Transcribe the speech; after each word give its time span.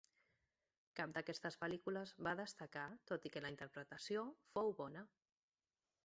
Cap 0.99 1.11
d'aquestes 1.17 1.57
pel·lícules 1.63 2.13
va 2.27 2.33
destacar 2.39 2.85
tot 3.11 3.27
i 3.31 3.33
que 3.35 3.43
la 3.47 3.51
interpretació 3.55 4.23
fou 4.55 4.73
bona. 4.81 5.05